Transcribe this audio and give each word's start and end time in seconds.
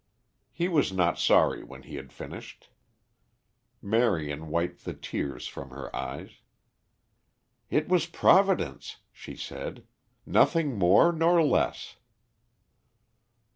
He 0.51 0.67
was 0.67 0.91
not 0.91 1.19
sorry 1.19 1.63
when 1.63 1.83
he 1.83 1.97
had 1.97 2.11
finished. 2.11 2.69
Marion 3.83 4.47
wiped 4.47 4.83
the 4.83 4.95
tears 4.95 5.45
from 5.45 5.69
her 5.69 5.95
eyes. 5.95 6.37
"It 7.69 7.87
was 7.87 8.07
Providence," 8.07 8.97
she 9.13 9.35
said. 9.35 9.85
"Nothing 10.25 10.75
more 10.75 11.11
nor 11.11 11.43
less." 11.43 11.97